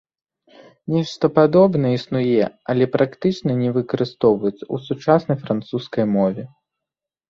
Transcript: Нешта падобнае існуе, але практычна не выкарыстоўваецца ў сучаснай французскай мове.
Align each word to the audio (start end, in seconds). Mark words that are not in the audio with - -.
Нешта 0.95 1.29
падобнае 1.35 1.91
існуе, 1.99 2.49
але 2.75 2.83
практычна 2.97 3.51
не 3.63 3.69
выкарыстоўваецца 3.79 4.59
ў 4.59 4.75
сучаснай 4.91 5.37
французскай 5.47 6.05
мове. 6.21 6.43